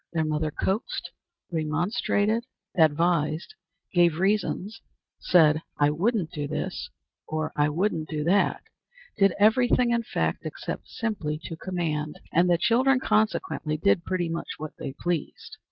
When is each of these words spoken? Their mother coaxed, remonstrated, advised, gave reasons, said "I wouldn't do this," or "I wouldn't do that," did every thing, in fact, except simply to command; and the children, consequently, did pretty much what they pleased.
Their 0.13 0.25
mother 0.25 0.49
coaxed, 0.49 1.11
remonstrated, 1.51 2.45
advised, 2.75 3.53
gave 3.93 4.17
reasons, 4.17 4.81
said 5.19 5.61
"I 5.77 5.91
wouldn't 5.91 6.31
do 6.31 6.47
this," 6.47 6.89
or 7.27 7.51
"I 7.55 7.69
wouldn't 7.69 8.09
do 8.09 8.23
that," 8.23 8.63
did 9.17 9.35
every 9.39 9.67
thing, 9.69 9.91
in 9.91 10.01
fact, 10.01 10.43
except 10.43 10.87
simply 10.89 11.39
to 11.43 11.55
command; 11.55 12.19
and 12.33 12.49
the 12.49 12.57
children, 12.57 12.99
consequently, 12.99 13.77
did 13.77 14.03
pretty 14.03 14.27
much 14.27 14.47
what 14.57 14.73
they 14.79 14.93
pleased. 14.99 15.57